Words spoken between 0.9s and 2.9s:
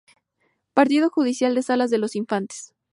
judicial de Salas de los Infantes.